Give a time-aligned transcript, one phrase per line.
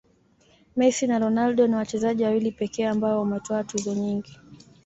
[0.75, 4.37] messi na ronaldo ni wachezaji wawili pekee ambao wametwaa tuzo nyingi